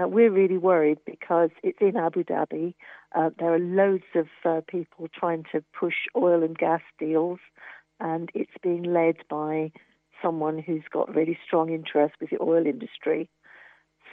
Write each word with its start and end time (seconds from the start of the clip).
Now, 0.00 0.08
we're 0.08 0.30
really 0.30 0.56
worried 0.56 0.96
because 1.04 1.50
it's 1.62 1.82
in 1.82 1.98
Abu 1.98 2.24
Dhabi. 2.24 2.72
Uh, 3.14 3.28
there 3.38 3.52
are 3.52 3.58
loads 3.58 4.04
of 4.14 4.28
uh, 4.46 4.62
people 4.66 5.08
trying 5.12 5.44
to 5.52 5.62
push 5.78 6.06
oil 6.16 6.42
and 6.42 6.56
gas 6.56 6.80
deals, 6.98 7.38
and 8.00 8.30
it's 8.32 8.50
being 8.62 8.82
led 8.82 9.16
by 9.28 9.70
someone 10.22 10.58
who's 10.58 10.84
got 10.90 11.14
really 11.14 11.38
strong 11.44 11.68
interest 11.68 12.14
with 12.18 12.30
the 12.30 12.40
oil 12.40 12.64
industry. 12.64 13.28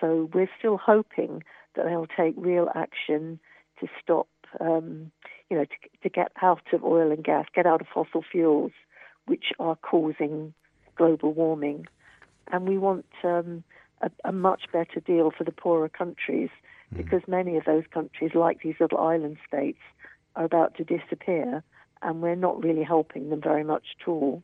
So 0.02 0.30
we're 0.34 0.50
still 0.60 0.78
hoping 0.78 1.42
that 1.78 1.86
they'll 1.86 2.06
take 2.06 2.36
real 2.36 2.68
action 2.76 3.40
to 3.80 3.88
stop, 4.04 4.28
um, 4.60 5.10
you 5.50 5.56
know, 5.56 5.64
to, 5.64 6.00
to 6.04 6.10
get 6.10 6.34
out 6.42 6.68
of 6.74 6.84
oil 6.84 7.14
and 7.14 7.24
gas, 7.24 7.46
get 7.56 7.66
out 7.66 7.80
of 7.80 7.88
fossil 7.94 8.26
fuels, 8.30 8.74
which 9.26 9.54
are 9.58 9.78
causing 9.78 10.54
global 10.98 11.32
warming. 11.32 11.88
And 12.52 12.68
we 12.68 12.78
want 12.78 13.06
um, 13.24 13.64
a, 14.02 14.12
a, 14.26 14.32
much 14.32 14.64
better 14.72 15.00
deal 15.00 15.32
for 15.36 15.44
the 15.44 15.52
poorer 15.52 15.90
countries 15.90 16.50
mm. 16.94 16.98
because 16.98 17.22
many 17.28 17.58
of 17.58 17.66
those 17.66 17.84
countries, 17.94 18.32
like 18.34 18.62
these 18.62 18.76
little 18.80 19.00
island 19.00 19.38
states, 19.48 19.80
are 20.36 20.46
about 20.46 20.76
to 20.76 20.84
disappear, 20.84 21.64
and 22.02 22.22
we're 22.22 22.36
not 22.36 22.64
really 22.64 22.84
helping 22.84 23.30
them 23.30 23.42
very 23.42 23.64
much 23.64 23.84
at 24.00 24.08
all. 24.08 24.44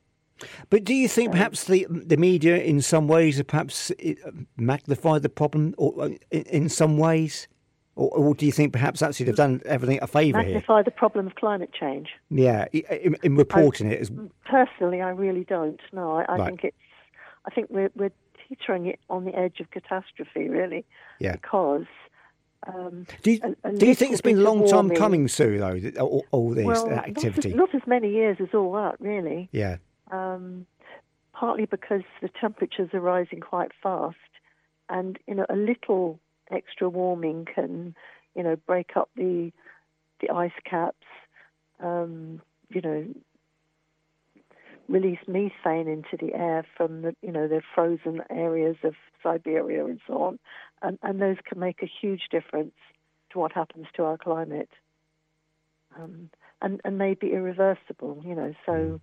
But 0.70 0.84
do 0.84 0.94
you 0.94 1.08
think 1.08 1.32
perhaps 1.32 1.66
the 1.66 1.86
the 1.90 2.18
media, 2.18 2.58
in 2.58 2.82
some 2.82 3.08
ways, 3.08 3.38
have 3.38 3.48
perhaps 3.48 3.92
uh, 3.92 4.14
magnified 4.58 5.22
the 5.22 5.30
problem, 5.30 5.76
or 5.78 5.94
uh, 6.04 6.10
in 6.32 6.70
some 6.70 6.98
ways, 6.98 7.48
or, 7.96 8.10
or 8.10 8.36
do 8.36 8.46
you 8.46 8.52
think 8.52 8.74
perhaps 8.74 9.02
actually 9.02 9.28
they've 9.28 9.36
done 9.36 9.62
everything 9.66 10.00
a 10.02 10.08
favour 10.08 10.40
here? 10.40 10.56
Magnify 10.56 10.82
the 10.82 10.92
problem 10.92 11.28
of 11.28 11.36
climate 11.36 11.72
change. 11.80 12.10
Yeah, 12.30 12.66
in, 12.74 13.16
in 13.24 13.36
reporting 13.36 13.90
I, 13.90 13.94
it. 13.94 14.02
As... 14.02 14.12
Personally, 14.46 15.02
I 15.02 15.10
really 15.10 15.44
don't. 15.44 15.80
No, 15.92 16.14
I, 16.18 16.24
I 16.24 16.38
right. 16.38 16.48
think 16.48 16.64
it's. 16.64 16.78
I 17.46 17.52
think 17.52 17.70
we're 17.70 17.92
we're 17.96 18.12
teetering 18.56 18.88
it 18.88 19.00
on 19.10 19.26
the 19.26 19.36
edge 19.36 19.60
of 19.60 19.72
catastrophe, 19.72 20.50
really. 20.50 20.86
Yeah. 21.20 21.34
Because. 21.34 21.86
Um, 22.66 23.06
do 23.24 23.32
you, 23.32 23.40
a, 23.44 23.70
a 23.70 23.74
do 23.74 23.86
you 23.86 23.94
think 23.94 24.14
it's 24.14 24.22
been 24.22 24.38
a 24.38 24.42
long 24.42 24.66
time 24.66 24.90
coming, 24.92 25.28
Sue? 25.28 25.60
Though 25.60 26.02
all, 26.02 26.26
all 26.32 26.50
this 26.52 26.66
well, 26.66 26.90
activity, 26.92 27.50
not 27.54 27.70
as, 27.70 27.74
not 27.74 27.82
as 27.82 27.88
many 27.88 28.10
years 28.10 28.38
as 28.40 28.48
all 28.54 28.72
that, 28.74 28.96
really. 29.02 29.50
Yeah 29.52 29.78
um, 30.14 30.66
partly 31.34 31.66
because 31.66 32.04
the 32.22 32.30
temperatures 32.40 32.90
are 32.94 33.02
rising 33.02 33.40
quite 33.40 33.72
fast, 33.82 34.16
and 34.90 35.18
you 35.28 35.36
know 35.36 35.46
a 35.50 35.56
little 35.56 36.20
extra 36.52 36.90
warming 36.90 37.46
can 37.54 37.96
you 38.36 38.44
know 38.44 38.56
break 38.56 38.92
up 38.96 39.10
the 39.16 39.52
the 40.22 40.30
ice 40.30 40.52
caps, 40.64 41.06
um, 41.82 42.42
you 42.70 42.82
know, 42.82 43.06
release 44.88 45.20
methane 45.28 45.88
into 45.88 46.18
the 46.20 46.34
air 46.34 46.66
from 46.76 47.02
the 47.02 47.16
you 47.22 47.32
know 47.32 47.48
the 47.48 47.62
frozen 47.74 48.22
areas 48.30 48.78
of 48.84 48.94
Siberia 49.22 49.86
and 49.86 50.00
so 50.08 50.22
on, 50.22 50.40
and, 50.82 51.00
and 51.02 51.22
those 51.22 51.38
can 51.46 51.60
make 51.60 51.82
a 51.82 51.92
huge 52.02 52.24
difference 52.32 52.76
to 53.32 53.40
what 53.40 53.52
happens 53.52 53.88
to 53.96 54.04
our 54.04 54.18
climate, 54.18 54.70
um, 55.98 56.30
and 56.62 56.82
and 56.84 56.98
may 56.98 57.14
be 57.14 57.32
irreversible. 57.32 58.22
You 58.26 58.36
know, 58.36 58.54
so. 58.66 59.02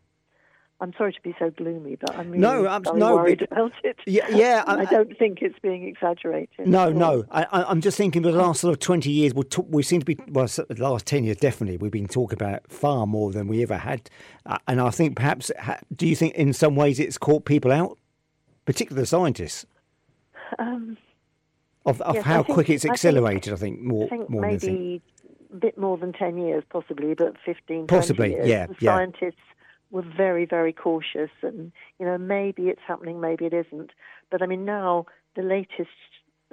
I'm 0.83 0.95
sorry 0.97 1.13
to 1.13 1.21
be 1.21 1.35
so 1.39 1.51
gloomy, 1.51 1.97
but 1.97 2.17
I'm 2.17 2.31
really 2.31 2.39
no, 2.39 2.67
I'm, 2.67 2.83
no, 2.95 3.17
worried 3.17 3.43
it, 3.43 3.53
about 3.53 3.73
it. 3.85 3.97
Yeah, 4.07 4.29
yeah 4.31 4.65
I, 4.67 4.81
I, 4.81 4.85
don't 4.87 5.17
think 5.19 5.43
it's 5.43 5.59
being 5.59 5.87
exaggerated. 5.87 6.67
No, 6.67 6.91
no. 6.91 7.25
I, 7.31 7.71
am 7.71 7.83
just 7.83 7.99
thinking 7.99 8.23
the 8.23 8.33
last 8.33 8.63
sort 8.63 8.73
of 8.73 8.81
20 8.81 9.11
years, 9.11 9.35
we, 9.35 9.43
talk, 9.43 9.67
we 9.69 9.83
seem 9.83 10.01
to 10.01 10.07
be, 10.07 10.19
well, 10.29 10.47
the 10.47 10.77
last 10.79 11.05
10 11.05 11.25
years 11.25 11.37
definitely, 11.37 11.77
we've 11.77 11.93
been 11.93 12.09
talking 12.09 12.37
about 12.37 12.63
far 12.73 13.07
more 13.07 13.31
than 13.31 13.47
we 13.47 13.63
ever 13.63 13.77
had. 13.77 14.09
Uh, 14.47 14.57
and 14.67 14.81
I 14.81 14.91
think 14.91 15.17
perhaps, 15.17 15.51
do 15.95 16.09
you 16.09 16.17
think 16.17 16.35
in 16.35 16.55
some 16.55 16.77
ways 16.77 16.99
it's 16.99 17.19
caught 17.19 17.45
people 17.45 17.73
out, 17.73 17.99
particularly 18.65 19.03
the 19.03 19.07
scientists? 19.07 19.67
Um, 20.59 20.97
of, 21.85 22.01
of 22.01 22.15
yes, 22.17 22.25
how 22.25 22.43
think, 22.43 22.55
quick 22.55 22.71
it's 22.71 22.87
accelerated, 22.87 23.53
I 23.53 23.57
think, 23.57 23.77
I 23.77 23.81
think 23.81 23.87
more, 23.87 24.09
think 24.09 24.31
more 24.31 24.43
maybe 24.43 25.03
a 25.53 25.57
bit 25.57 25.77
more 25.77 25.99
than 25.99 26.15
10 26.15 26.39
years, 26.39 26.65
possibly, 26.71 27.13
but 27.15 27.35
15, 27.45 27.87
possibly, 27.87 28.31
years. 28.31 28.49
yeah, 28.49 28.67
the 28.67 28.77
yeah. 28.81 28.97
Scientists 28.97 29.37
were 29.91 30.05
very, 30.17 30.45
very 30.45 30.73
cautious. 30.73 31.31
And, 31.43 31.73
you 31.99 32.07
know, 32.07 32.19
maybe 32.19 32.65
it's 32.65 32.81
happening, 32.87 33.21
maybe 33.21 33.47
it 33.47 33.53
isn't. 33.53 33.91
But 34.31 34.43
I 34.43 34.47
mean, 34.47 34.65
now 34.65 35.07
the 35.37 35.43
latest 35.43 35.91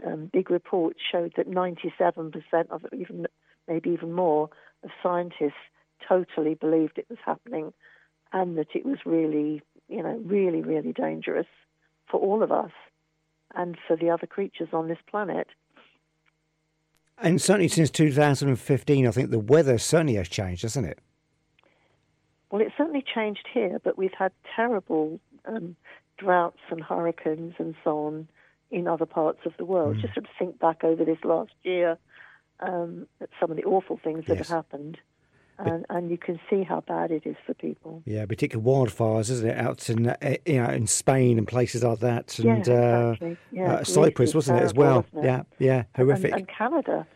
um, 0.06 0.30
big 0.32 0.50
report 0.52 0.98
showed 1.12 1.34
that 1.38 1.50
97% 1.50 2.34
of 2.70 2.86
even 2.94 3.28
maybe 3.68 3.90
even 3.90 4.14
more 4.14 4.50
of 4.84 4.90
scientists 5.04 5.54
totally 6.08 6.54
believed 6.54 6.98
it 6.98 7.08
was 7.10 7.20
happening 7.26 7.74
and 8.32 8.58
that 8.58 8.68
it 8.74 8.86
was 8.86 9.00
really, 9.06 9.62
you 9.90 10.04
know, 10.04 10.22
really, 10.26 10.62
really 10.62 10.94
dangerous 10.94 11.48
for 12.10 12.20
all 12.20 12.44
of 12.44 12.52
us 12.52 12.72
and 13.56 13.78
for 13.88 13.96
the 13.96 14.10
other 14.10 14.28
creatures 14.28 14.70
on 14.74 14.88
this 14.88 15.00
planet. 15.10 15.48
And 17.20 17.42
certainly 17.42 17.68
since 17.68 17.90
2015, 17.90 19.08
I 19.08 19.12
think 19.12 19.32
the 19.32 19.40
weather 19.40 19.78
certainly 19.78 20.16
has 20.16 20.30
changed, 20.30 20.62
hasn't 20.62 20.86
it? 20.86 21.00
Well, 22.52 22.62
it's 22.62 22.74
certainly 22.78 23.04
changed 23.04 23.48
here, 23.54 23.80
but 23.84 23.98
we've 23.98 24.14
had 24.18 24.32
terrible 24.56 25.20
um, 25.46 25.76
droughts 26.18 26.60
and 26.70 26.82
hurricanes 26.82 27.56
and 27.60 27.76
so 27.84 28.06
on 28.06 28.28
in 28.72 28.88
other 28.88 29.06
parts 29.06 29.40
of 29.46 29.54
the 29.58 29.66
world. 29.66 29.98
Mm. 29.98 30.02
Just 30.02 30.14
sort 30.14 30.26
of 30.26 30.32
think 30.38 30.60
back 30.60 30.84
over 30.84 31.04
this 31.04 31.20
last 31.24 31.54
year 31.64 31.98
um, 32.60 33.08
at 33.22 33.30
some 33.40 33.52
of 33.52 33.58
the 33.58 33.64
awful 33.64 34.00
things 34.04 34.26
that 34.28 34.38
yes. 34.38 34.48
have 34.48 34.58
happened. 34.58 34.98
And, 35.60 35.88
and, 35.90 36.12
you 36.12 36.20
can 36.20 36.40
see 36.52 36.62
how 36.62 36.82
bad 36.82 37.10
it 37.10 37.24
is 37.26 37.36
for 37.44 37.56
people. 37.56 38.04
Yeah, 38.06 38.28
particularly 38.28 38.70
wildfires, 38.72 39.32
isn't 39.32 39.50
it? 39.50 39.58
Out 39.58 39.90
in 39.90 40.10
uh, 40.10 40.36
you 40.46 40.62
know 40.62 40.70
in 40.70 40.86
Spain 40.86 41.40
and 41.40 41.48
places 41.48 41.84
like 41.84 41.98
that, 42.02 42.38
and 42.38 42.48
yeah, 42.48 43.10
exactly. 43.10 43.32
Uh, 43.32 43.36
yeah, 43.52 43.74
uh, 43.74 43.84
Cyprus, 43.84 44.36
wasn't 44.36 44.60
it 44.60 44.64
as 44.64 44.76
well? 44.76 45.08
It? 45.16 45.24
Yeah, 45.24 45.42
yeah, 45.58 45.84
horrific. 45.96 46.34
And, 46.34 46.42
and 46.42 46.48
Canada. 46.48 47.08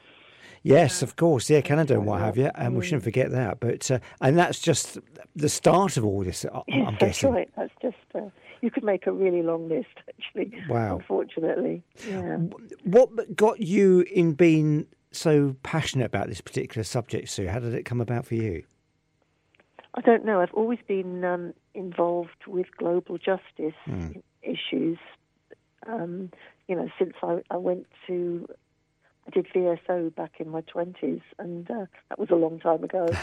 Yes, 0.63 1.01
of 1.01 1.15
course. 1.15 1.49
Yeah, 1.49 1.61
Canada 1.61 1.95
and 1.95 2.05
what 2.05 2.19
have 2.19 2.37
you. 2.37 2.51
And 2.55 2.75
we 2.75 2.83
shouldn't 2.85 3.03
forget 3.03 3.31
that. 3.31 3.59
But 3.59 3.89
uh, 3.89 3.99
and 4.19 4.37
that's 4.37 4.59
just 4.59 4.99
the 5.35 5.49
start 5.49 5.97
of 5.97 6.05
all 6.05 6.23
this. 6.23 6.45
I'm 6.53 6.61
yes, 6.67 6.95
guessing. 6.99 6.99
That's 6.99 7.23
right. 7.23 7.49
That's 7.57 7.73
just. 7.81 8.15
Uh, 8.15 8.29
you 8.61 8.69
could 8.69 8.83
make 8.83 9.07
a 9.07 9.11
really 9.11 9.41
long 9.41 9.67
list, 9.67 9.87
actually. 10.07 10.53
Wow. 10.69 10.97
Unfortunately. 10.97 11.81
Yeah. 12.07 12.37
What 12.83 13.35
got 13.35 13.59
you 13.59 14.01
in 14.01 14.33
being 14.33 14.85
so 15.11 15.55
passionate 15.63 16.05
about 16.05 16.27
this 16.27 16.41
particular 16.41 16.83
subject, 16.83 17.29
Sue? 17.29 17.47
How 17.47 17.59
did 17.59 17.73
it 17.73 17.83
come 17.83 17.99
about 17.99 18.27
for 18.27 18.35
you? 18.35 18.63
I 19.95 20.01
don't 20.01 20.23
know. 20.23 20.41
I've 20.41 20.53
always 20.53 20.79
been 20.87 21.25
um, 21.25 21.53
involved 21.73 22.45
with 22.47 22.67
global 22.77 23.17
justice 23.17 23.73
mm. 23.87 24.21
issues. 24.43 24.99
Um, 25.87 26.29
you 26.67 26.75
know, 26.75 26.87
since 26.99 27.13
I, 27.23 27.41
I 27.49 27.57
went 27.57 27.87
to 28.07 28.47
I 28.47 28.53
did 29.31 29.47
VSO 29.47 30.13
back 30.13 30.35
in 30.39 30.49
my 30.49 30.61
twenties, 30.61 31.21
and 31.39 31.69
uh, 31.69 31.85
that 32.09 32.19
was 32.19 32.29
a 32.29 32.35
long 32.35 32.59
time 32.59 32.83
ago. 32.83 33.09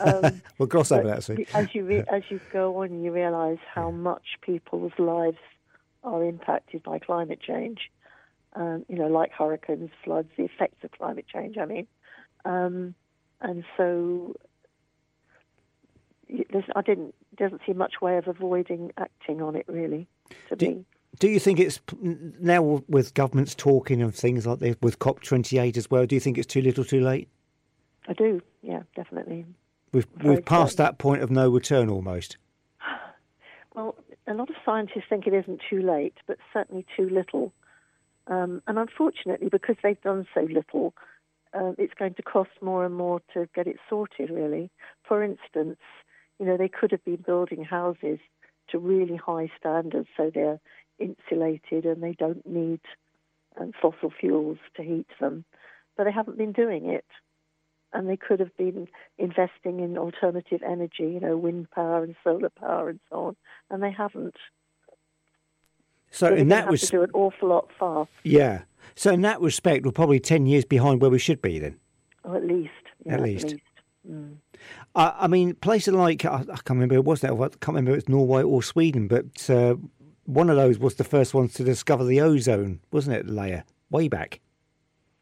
Um, 0.00 0.42
we'll 0.58 0.68
cross 0.68 0.92
over 0.92 1.06
that 1.06 1.24
soon. 1.24 1.46
As 1.54 1.74
you 1.74 1.84
re- 1.84 2.04
as 2.12 2.22
you 2.28 2.40
go 2.52 2.82
on, 2.82 3.02
you 3.02 3.10
realise 3.12 3.58
how 3.72 3.90
much 3.90 4.38
people's 4.42 4.92
lives 4.98 5.38
are 6.02 6.22
impacted 6.24 6.82
by 6.82 6.98
climate 6.98 7.40
change. 7.40 7.90
Um, 8.54 8.84
you 8.88 8.96
know, 8.96 9.06
like 9.06 9.32
hurricanes, 9.32 9.90
floods, 10.04 10.28
the 10.36 10.44
effects 10.44 10.84
of 10.84 10.90
climate 10.92 11.26
change. 11.32 11.56
I 11.58 11.64
mean, 11.64 11.86
um, 12.44 12.94
and 13.40 13.64
so 13.76 14.34
I 16.74 16.82
didn't 16.82 17.14
doesn't 17.36 17.62
see 17.66 17.72
much 17.72 18.00
way 18.00 18.16
of 18.16 18.28
avoiding 18.28 18.92
acting 18.98 19.40
on 19.40 19.56
it 19.56 19.64
really. 19.68 20.06
To 20.48 20.56
do, 20.56 20.68
me 20.68 20.84
do 21.18 21.28
you 21.28 21.38
think 21.38 21.60
it's 21.60 21.80
now 22.02 22.82
with 22.88 23.14
governments 23.14 23.54
talking 23.54 24.02
of 24.02 24.14
things 24.14 24.46
like 24.46 24.58
this 24.58 24.76
with 24.80 24.98
COP28 24.98 25.76
as 25.76 25.90
well? 25.90 26.06
Do 26.06 26.16
you 26.16 26.20
think 26.20 26.38
it's 26.38 26.46
too 26.46 26.62
little, 26.62 26.84
too 26.84 27.00
late? 27.00 27.28
I 28.08 28.12
do. 28.12 28.42
Yeah, 28.62 28.82
definitely. 28.96 29.46
We've 29.92 30.06
we've 30.22 30.44
passed 30.44 30.76
that 30.78 30.98
point 30.98 31.22
of 31.22 31.30
no 31.30 31.48
return 31.50 31.88
almost. 31.88 32.36
Well, 33.74 33.96
a 34.28 34.34
lot 34.34 34.50
of 34.50 34.54
scientists 34.64 35.02
think 35.08 35.26
it 35.26 35.34
isn't 35.34 35.60
too 35.68 35.82
late, 35.82 36.14
but 36.28 36.38
certainly 36.52 36.86
too 36.96 37.08
little. 37.08 37.52
Um, 38.28 38.62
and 38.68 38.78
unfortunately, 38.78 39.48
because 39.48 39.74
they've 39.82 40.00
done 40.00 40.28
so 40.32 40.42
little, 40.42 40.94
uh, 41.52 41.72
it's 41.76 41.92
going 41.94 42.14
to 42.14 42.22
cost 42.22 42.50
more 42.62 42.86
and 42.86 42.94
more 42.94 43.20
to 43.32 43.48
get 43.52 43.66
it 43.66 43.78
sorted. 43.90 44.30
Really, 44.30 44.70
for 45.02 45.24
instance, 45.24 45.78
you 46.38 46.46
know 46.46 46.56
they 46.56 46.68
could 46.68 46.92
have 46.92 47.04
been 47.04 47.24
building 47.26 47.64
houses 47.64 48.20
to 48.70 48.78
really 48.78 49.16
high 49.16 49.50
standards, 49.58 50.08
so 50.16 50.30
they're 50.32 50.60
insulated 50.98 51.84
and 51.84 52.02
they 52.02 52.12
don't 52.12 52.46
need 52.46 52.80
um, 53.60 53.72
fossil 53.80 54.10
fuels 54.10 54.58
to 54.76 54.82
heat 54.82 55.08
them. 55.20 55.44
But 55.96 56.04
they 56.04 56.12
haven't 56.12 56.38
been 56.38 56.52
doing 56.52 56.88
it. 56.90 57.06
And 57.92 58.08
they 58.08 58.16
could 58.16 58.40
have 58.40 58.56
been 58.56 58.88
investing 59.18 59.78
in 59.78 59.96
alternative 59.96 60.60
energy, 60.66 61.04
you 61.04 61.20
know, 61.20 61.36
wind 61.36 61.70
power 61.70 62.02
and 62.02 62.16
solar 62.24 62.50
power 62.50 62.88
and 62.88 62.98
so 63.08 63.26
on, 63.26 63.36
and 63.70 63.80
they 63.80 63.92
haven't. 63.92 64.34
So, 66.10 66.28
so 66.28 66.34
in 66.34 66.48
that 66.48 66.68
was 66.68 66.90
do 66.90 67.04
an 67.04 67.12
awful 67.12 67.50
lot 67.50 67.68
fast. 67.78 68.10
Yeah. 68.24 68.62
So 68.96 69.12
in 69.12 69.20
that 69.20 69.40
respect, 69.40 69.84
we're 69.84 69.92
probably 69.92 70.18
ten 70.18 70.44
years 70.46 70.64
behind 70.64 71.00
where 71.00 71.10
we 71.10 71.20
should 71.20 71.40
be 71.40 71.60
then. 71.60 71.78
Oh, 72.24 72.34
at 72.34 72.44
least. 72.44 72.72
Yeah, 73.06 73.14
at 73.14 73.20
least. 73.20 73.44
At 73.44 73.50
least. 73.52 73.62
Mm. 74.10 74.36
I 74.94 75.26
mean, 75.26 75.54
places 75.56 75.94
like 75.94 76.24
I, 76.24 76.36
I 76.36 76.44
can't 76.44 76.70
remember 76.70 76.94
it 76.94 77.04
was 77.04 77.20
that 77.22 77.32
I 77.32 77.36
can't 77.36 77.68
remember 77.68 77.92
if 77.92 77.98
it's 77.98 78.08
Norway 78.08 78.42
or 78.42 78.62
Sweden, 78.62 79.08
but 79.08 79.48
uh, 79.50 79.74
one 80.24 80.48
of 80.50 80.56
those 80.56 80.78
was 80.78 80.94
the 80.96 81.04
first 81.04 81.34
ones 81.34 81.54
to 81.54 81.64
discover 81.64 82.04
the 82.04 82.20
ozone, 82.20 82.80
wasn't 82.92 83.16
it, 83.16 83.28
layer 83.28 83.64
way 83.90 84.08
back? 84.08 84.40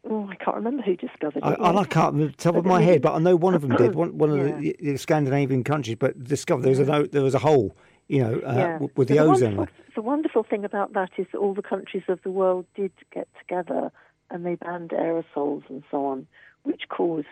Oh, 0.08 0.28
I 0.28 0.34
can't 0.34 0.56
remember 0.56 0.82
who 0.82 0.96
discovered 0.96 1.42
I, 1.44 1.52
it. 1.52 1.60
I, 1.60 1.72
yet. 1.72 1.90
can't 1.90 2.12
remember 2.14 2.32
the 2.32 2.36
top 2.42 2.56
of 2.56 2.64
my 2.66 2.82
head, 2.88 3.02
but 3.02 3.14
I 3.14 3.18
know 3.18 3.36
one 3.36 3.54
of 3.54 3.62
them 3.62 3.76
did. 3.76 3.94
One, 3.94 4.18
one 4.18 4.30
of 4.30 4.38
the, 4.58 4.66
Yeah. 4.66 4.72
the 4.92 4.96
Scandinavian 4.98 5.62
countries, 5.64 5.96
but 5.98 6.22
discovered 6.24 6.62
there 6.62 6.70
was 6.70 6.80
a 6.80 7.08
there 7.10 7.22
was 7.22 7.34
a 7.34 7.38
hole, 7.38 7.76
you 8.08 8.20
know, 8.22 8.34
uh, 8.44 8.54
Yeah. 8.56 8.72
w- 8.74 8.90
with 8.96 9.08
But 9.08 9.08
the 9.08 9.20
ozone. 9.20 9.56
Wonderful, 9.56 9.84
the 9.94 10.02
wonderful 10.02 10.42
thing 10.42 10.64
about 10.64 10.92
that 10.94 11.10
is 11.18 11.26
that 11.32 11.38
all 11.38 11.54
the 11.54 11.62
countries 11.62 12.02
of 12.08 12.20
the 12.24 12.30
world 12.30 12.66
did 12.74 12.90
get 13.14 13.28
together 13.38 13.92
and 14.30 14.44
they 14.44 14.56
banned 14.56 14.90
aerosols 14.90 15.62
and 15.68 15.84
so 15.90 16.04
on, 16.06 16.26
which 16.64 16.82
caused 16.88 17.26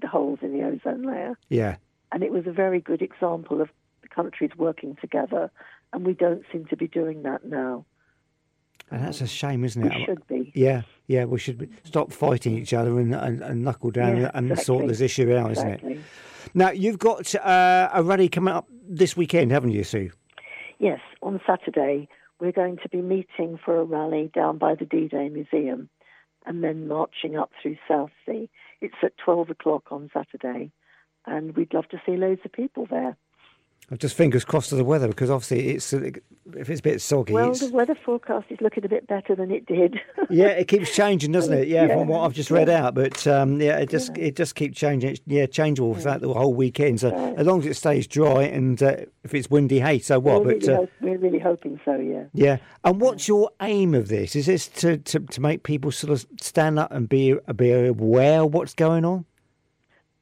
the 0.00 0.06
holes 0.08 0.38
in 0.42 0.52
the 0.52 0.64
ozone 0.64 1.02
layer. 1.02 1.38
Yeah, 1.48 1.76
And 2.12 2.22
it 2.22 2.32
was 2.32 2.46
a 2.46 2.52
very 2.52 2.80
good 2.80 3.02
example 3.02 3.60
of 3.60 3.68
the 4.02 4.08
countries 4.08 4.50
working 4.56 4.96
together, 5.00 5.50
and 5.92 6.06
we 6.06 6.14
don't 6.14 6.42
seem 6.52 6.66
to 6.66 6.76
be 6.76 6.86
doing 6.88 7.22
that 7.24 7.44
now. 7.44 7.84
and 8.90 9.02
that's 9.04 9.20
a 9.20 9.26
shame, 9.26 9.64
isn't 9.64 9.84
it? 9.84 9.94
We 9.94 10.02
it? 10.02 10.06
should 10.06 10.26
be. 10.26 10.52
Yeah, 10.54 10.82
yeah, 11.06 11.24
we 11.24 11.38
should 11.38 11.58
be, 11.58 11.68
stop 11.84 12.12
fighting 12.12 12.56
each 12.56 12.72
other 12.72 12.98
and, 12.98 13.14
and, 13.14 13.42
and 13.42 13.62
knuckle 13.64 13.90
down 13.90 14.16
Yeah, 14.18 14.30
and 14.34 14.58
sort 14.58 14.86
this 14.86 15.00
issue 15.00 15.34
out, 15.34 15.52
isn't 15.52 15.68
it? 15.68 16.00
Now 16.54 16.70
you've 16.70 16.98
got 16.98 17.34
uh, 17.34 17.90
a 17.92 18.02
rally 18.02 18.28
coming 18.28 18.54
up 18.54 18.66
this 18.88 19.16
weekend, 19.16 19.52
haven't 19.52 19.70
you, 19.72 19.84
Sue? 19.84 20.10
Yes, 20.78 21.00
on 21.22 21.40
Saturday 21.46 22.08
we're 22.40 22.52
going 22.52 22.78
to 22.78 22.88
be 22.88 23.02
meeting 23.02 23.58
for 23.62 23.76
a 23.76 23.84
rally 23.84 24.30
down 24.34 24.56
by 24.56 24.74
the 24.74 24.86
D-Day 24.86 25.28
Museum 25.28 25.90
and 26.46 26.62
then 26.64 26.88
marching 26.88 27.36
up 27.36 27.50
through 27.60 27.76
Southsea. 27.88 28.48
It's 28.80 28.94
at 29.02 29.16
12 29.18 29.50
o'clock 29.50 29.84
on 29.90 30.10
Saturday 30.12 30.72
and 31.26 31.54
we'd 31.56 31.74
love 31.74 31.88
to 31.88 32.00
see 32.06 32.16
loads 32.16 32.40
of 32.44 32.52
people 32.52 32.86
there. 32.88 33.16
I've 33.92 33.98
just 33.98 34.16
fingers 34.16 34.44
crossed 34.44 34.68
to 34.68 34.76
the 34.76 34.84
weather 34.84 35.08
because 35.08 35.30
obviously 35.30 35.70
it's 35.70 35.92
uh, 35.92 36.10
if 36.54 36.70
it's 36.70 36.78
a 36.78 36.82
bit 36.82 37.00
soggy. 37.00 37.32
Well, 37.32 37.52
the 37.54 37.70
weather 37.72 37.96
forecast 37.96 38.46
is 38.48 38.60
looking 38.60 38.84
a 38.84 38.88
bit 38.88 39.08
better 39.08 39.34
than 39.34 39.50
it 39.50 39.66
did. 39.66 39.98
yeah, 40.30 40.46
it 40.48 40.68
keeps 40.68 40.94
changing, 40.94 41.32
doesn't 41.32 41.52
it? 41.52 41.66
Yeah, 41.66 41.86
Yeah, 41.86 41.96
from 41.96 42.06
what 42.06 42.20
I've 42.20 42.32
just 42.32 42.52
read 42.52 42.68
out, 42.68 42.94
but 42.94 43.26
um, 43.26 43.60
yeah, 43.60 43.78
it 43.78 43.88
just 43.90 44.16
Yeah. 44.16 44.26
it 44.26 44.36
just 44.36 44.54
keeps 44.54 44.78
changing. 44.78 45.10
It's, 45.10 45.20
yeah, 45.26 45.46
changeable 45.46 45.94
throughout 45.96 46.20
the 46.20 46.32
whole 46.32 46.54
weekend. 46.54 47.00
So 47.00 47.10
Right. 47.10 47.36
as 47.36 47.46
long 47.48 47.58
as 47.60 47.66
it 47.66 47.74
stays 47.74 48.06
dry 48.06 48.44
and 48.44 48.80
uh, 48.80 48.96
if 49.24 49.34
it's 49.34 49.50
windy, 49.50 49.80
hey, 49.80 49.98
so 49.98 50.20
what? 50.20 50.44
we're, 50.44 50.54
But 50.54 50.62
really 50.62 50.72
uh, 50.72 50.76
hope- 50.76 50.90
we're 51.00 51.18
really 51.18 51.38
hoping 51.40 51.80
so, 51.84 51.96
yeah. 51.96 52.24
yeah, 52.32 52.58
and 52.84 53.00
what's 53.00 53.26
your 53.26 53.50
aim 53.60 53.94
of 53.94 54.06
this? 54.06 54.36
Is 54.36 54.46
this 54.46 54.68
to, 54.68 54.98
to, 54.98 55.18
to 55.18 55.40
make 55.40 55.64
people 55.64 55.90
sort 55.90 56.12
of 56.12 56.24
stand 56.40 56.78
up 56.78 56.92
and 56.92 57.08
be 57.08 57.34
be 57.56 57.72
aware 57.72 58.42
of 58.42 58.54
what's 58.54 58.74
going 58.74 59.04
on? 59.04 59.24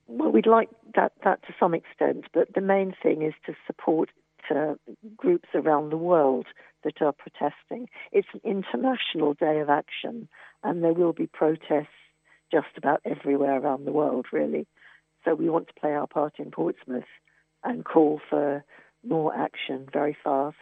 Well, 0.06 0.31
we'd 0.32 0.46
like 0.46 0.70
that, 0.98 1.12
that 1.22 1.40
to 1.46 1.54
some 1.60 1.74
extent, 1.74 2.24
but 2.34 2.52
the 2.54 2.60
main 2.60 2.92
thing 3.00 3.22
is 3.22 3.34
to 3.46 3.54
support 3.68 4.10
uh, 4.50 4.74
groups 5.16 5.48
around 5.54 5.90
the 5.90 5.96
world 5.96 6.46
that 6.82 7.00
are 7.00 7.12
protesting. 7.12 7.88
It's 8.10 8.26
an 8.34 8.40
international 8.44 9.34
day 9.34 9.60
of 9.60 9.68
action, 9.68 10.28
and 10.64 10.82
there 10.82 10.92
will 10.92 11.12
be 11.12 11.28
protests 11.28 12.02
just 12.50 12.76
about 12.76 13.00
everywhere 13.04 13.60
around 13.60 13.84
the 13.84 13.92
world, 13.92 14.26
really. 14.32 14.66
So 15.24 15.34
we 15.36 15.48
want 15.48 15.68
to 15.68 15.80
play 15.80 15.92
our 15.92 16.08
part 16.08 16.34
in 16.38 16.50
Portsmouth 16.50 17.04
and 17.62 17.84
call 17.84 18.20
for 18.28 18.64
more 19.06 19.32
action 19.36 19.86
very 19.92 20.16
fast. 20.24 20.56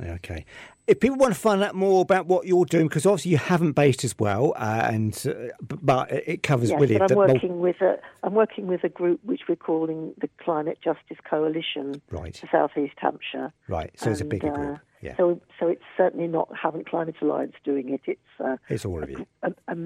Okay. 0.00 0.44
If 0.86 1.00
people 1.00 1.18
want 1.18 1.34
to 1.34 1.38
find 1.40 1.62
out 1.62 1.74
more 1.74 2.00
about 2.02 2.26
what 2.26 2.46
you're 2.46 2.64
doing, 2.64 2.88
because 2.88 3.04
obviously 3.04 3.30
you 3.32 3.36
haven't 3.36 3.72
based 3.72 4.04
as 4.04 4.18
well, 4.18 4.54
uh, 4.56 4.88
and 4.90 5.14
uh, 5.26 5.52
but 5.70 6.10
it 6.10 6.42
covers 6.42 6.70
Yes, 6.70 6.80
really 6.80 6.98
but 6.98 7.10
I'm 7.12 7.18
mul- 7.18 7.28
working 7.28 7.60
with 7.60 7.80
a 7.82 7.98
I'm 8.22 8.34
working 8.34 8.66
with 8.66 8.82
a 8.84 8.88
group 8.88 9.20
which 9.22 9.42
we're 9.48 9.56
calling 9.56 10.14
the 10.18 10.28
Climate 10.38 10.78
Justice 10.82 11.18
Coalition 11.28 12.00
right, 12.10 12.34
for 12.36 12.48
South 12.50 12.70
East 12.76 12.94
Hampshire. 12.96 13.52
right. 13.68 13.90
So 13.98 14.10
it's 14.10 14.20
a 14.20 14.24
And, 14.24 14.30
bigger 14.30 14.48
uh, 14.52 14.54
group. 14.56 14.78
Yeah, 15.02 15.16
So, 15.16 15.40
so 15.60 15.66
it's 15.68 15.82
certainly 15.96 16.28
not 16.28 16.48
Havant 16.54 16.86
Climate 16.86 17.16
Alliance 17.20 17.54
doing 17.64 17.90
it. 17.92 18.00
It's 18.06 18.20
uh, 18.42 18.56
it's 18.68 18.84
all 18.84 19.02
of 19.02 19.10
you. 19.10 19.26
a, 19.42 19.52
a 19.68 19.76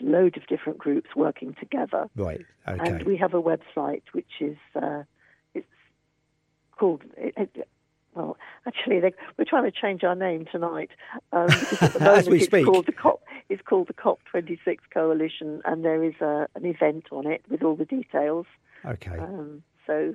load 0.00 0.36
of 0.36 0.46
different 0.46 0.78
groups 0.78 1.10
working 1.14 1.54
together, 1.60 2.08
Right. 2.16 2.44
Okay. 2.66 2.90
and 2.90 3.02
we 3.04 3.16
have 3.18 3.34
a 3.34 3.42
website 3.42 4.02
which 4.12 4.30
is 4.40 4.56
uh, 4.74 5.02
it's 5.54 5.66
called. 6.78 7.02
It, 7.16 7.34
it, 7.36 7.68
well, 8.14 8.36
actually, 8.64 9.00
they, 9.00 9.12
we're 9.44 9.50
trying 9.60 9.70
to 9.70 9.78
change 9.78 10.04
our 10.04 10.14
name 10.14 10.46
tonight. 10.50 10.90
Um, 11.32 11.48
As 12.00 12.28
we 12.28 12.38
it's 12.38 12.46
speak. 12.46 12.64
Called 12.66 12.86
the 12.86 12.92
COP, 12.92 13.22
it's 13.48 13.62
called 13.62 13.88
the 13.88 13.94
COP26 13.94 14.78
Coalition, 14.92 15.60
and 15.64 15.84
there 15.84 16.02
is 16.02 16.14
a, 16.20 16.46
an 16.54 16.64
event 16.64 17.06
on 17.12 17.26
it 17.26 17.42
with 17.50 17.62
all 17.62 17.76
the 17.76 17.84
details. 17.84 18.46
Okay. 18.86 19.18
Um, 19.18 19.62
so 19.86 20.14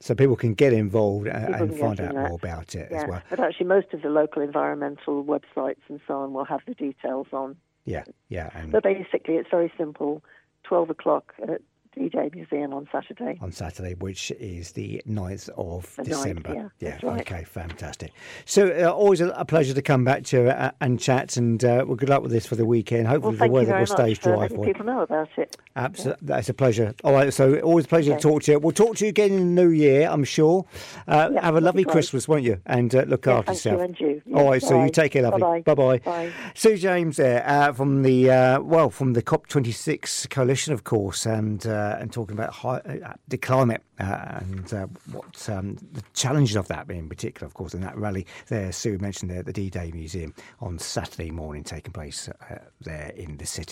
So 0.00 0.14
people 0.14 0.36
can 0.36 0.54
get 0.54 0.72
involved 0.72 1.28
uh, 1.28 1.46
People 1.46 1.54
and 1.62 1.78
find 1.78 2.00
out 2.00 2.14
that. 2.14 2.28
more 2.28 2.38
about 2.40 2.74
it 2.74 2.92
as 2.92 3.08
well. 3.08 3.22
but 3.30 3.40
actually, 3.40 3.66
most 3.66 3.92
of 3.94 4.02
the 4.02 4.10
local 4.10 4.42
environmental 4.42 5.24
websites 5.24 5.80
and 5.88 6.00
so 6.06 6.14
on 6.20 6.32
will 6.32 6.44
have 6.44 6.60
the 6.66 6.74
details 6.74 7.28
on. 7.32 7.56
Yeah, 7.84 8.04
yeah, 8.28 8.50
and 8.54 8.70
But 8.72 8.82
basically, 8.84 9.34
it's 9.36 9.50
very 9.50 9.72
simple. 9.78 10.22
12 10.64 10.90
o'clock 10.90 11.32
at 11.42 11.60
D-Day 11.94 12.30
Museum 12.34 12.72
on 12.72 12.88
Saturday. 12.90 13.38
on 13.40 13.52
Saturday, 13.52 13.94
which 13.94 14.30
is 14.32 14.72
the 14.72 15.02
9th 15.06 15.48
of 15.50 15.94
The 15.96 16.02
9th, 16.02 16.08
December. 16.08 16.54
yeah, 16.80 16.90
that's 16.90 17.02
right. 17.04 17.20
okay, 17.20 17.44
fantastic. 17.44 18.12
So 18.46 18.68
uh, 18.68 18.90
always 18.90 19.20
a, 19.20 19.28
a 19.30 19.44
pleasure 19.44 19.74
to 19.74 19.82
come 19.82 20.02
back 20.04 20.24
to 20.24 20.48
uh, 20.58 20.70
and 20.80 20.98
chat, 20.98 21.36
and 21.36 21.62
uh, 21.64 21.84
well, 21.86 21.96
good 21.96 22.08
luck 22.08 22.22
with 22.22 22.32
this 22.32 22.46
for 22.46 22.56
the 22.56 22.64
weekend. 22.64 23.06
Hopefully 23.08 23.36
Well, 23.36 23.46
the 23.48 23.52
weather 23.52 23.78
will 23.78 23.86
stay 23.86 24.14
dry 24.14 24.48
for 24.48 24.64
people 24.64 24.86
know 24.86 25.00
about 25.02 25.28
it. 25.36 25.56
Absolutely, 25.76 26.26
that's 26.26 26.48
a 26.48 26.54
pleasure. 26.54 26.94
All 27.04 27.12
right, 27.12 27.32
so 27.32 27.58
always 27.60 27.84
a 27.84 27.88
pleasure 27.88 28.12
Okay. 28.12 28.20
to 28.20 28.28
talk 28.28 28.42
to 28.44 28.52
you. 28.52 28.58
We'll 28.58 28.72
talk 28.72 28.96
to 28.96 29.04
you 29.04 29.08
again 29.10 29.32
in 29.32 29.54
the 29.54 29.62
new 29.62 29.70
year, 29.70 30.08
I'm 30.08 30.24
sure. 30.24 30.64
Uh, 31.06 31.30
Yeah, 31.32 31.44
have 31.44 31.56
a 31.56 31.60
lovely. 31.60 31.84
Christmas, 31.84 32.26
won't 32.28 32.42
you? 32.44 32.60
And 32.64 32.94
uh, 32.94 33.02
look 33.02 33.26
Yeah, 33.26 33.38
after 33.38 33.52
thank 33.54 33.64
you, 33.64 33.70
yourself. 33.72 33.88
and 33.88 34.00
you. 34.00 34.22
All 34.34 34.44
Yeah, 34.44 34.50
right, 34.50 34.62
so 34.62 34.82
you 34.84 34.90
take 34.90 35.12
care, 35.12 35.22
lovely. 35.22 35.40
Bye-bye. 35.62 35.98
Bye-bye. 35.98 36.32
Sue 36.54 36.76
James 36.76 37.16
there 37.16 37.44
uh, 37.46 37.72
from 37.72 38.02
the 38.02 38.30
uh, 38.30 38.60
well 38.60 38.88
from 38.90 39.12
the 39.14 39.22
COP26 39.22 40.30
coalition, 40.30 40.72
of 40.72 40.84
course, 40.84 41.26
and 41.26 41.66
uh, 41.82 41.96
and 42.00 42.12
talking 42.12 42.36
about 42.36 42.52
high, 42.52 42.78
uh, 42.78 43.14
the 43.28 43.38
climate 43.38 43.82
uh, 43.98 44.40
and 44.40 44.72
uh, 44.72 44.86
what 45.10 45.48
um, 45.48 45.76
the 45.92 46.02
challenges 46.14 46.56
of 46.56 46.68
that 46.68 46.90
in 46.90 47.08
particular, 47.08 47.46
of 47.46 47.54
course, 47.54 47.74
in 47.74 47.80
that 47.80 47.96
rally 47.96 48.26
there. 48.48 48.72
Sue 48.72 48.98
mentioned 48.98 49.30
there 49.30 49.42
the 49.42 49.52
D-Day 49.52 49.90
Museum 49.92 50.34
on 50.60 50.78
Saturday 50.78 51.30
morning, 51.30 51.64
taking 51.64 51.92
place 51.92 52.28
uh, 52.28 52.58
there 52.80 53.12
in 53.16 53.36
the 53.36 53.46
city. 53.46 53.70